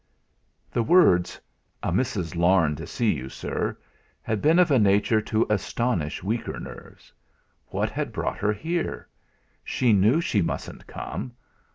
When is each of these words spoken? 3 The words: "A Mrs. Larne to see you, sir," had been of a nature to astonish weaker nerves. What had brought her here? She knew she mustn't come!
3 0.71 0.79
The 0.81 0.83
words: 0.83 1.39
"A 1.83 1.91
Mrs. 1.91 2.35
Larne 2.35 2.75
to 2.75 2.87
see 2.87 3.13
you, 3.13 3.29
sir," 3.29 3.77
had 4.23 4.41
been 4.41 4.57
of 4.57 4.71
a 4.71 4.79
nature 4.79 5.21
to 5.21 5.45
astonish 5.47 6.23
weaker 6.23 6.59
nerves. 6.59 7.13
What 7.67 7.91
had 7.91 8.11
brought 8.11 8.39
her 8.39 8.51
here? 8.51 9.07
She 9.63 9.93
knew 9.93 10.19
she 10.19 10.41
mustn't 10.41 10.87
come! 10.87 11.33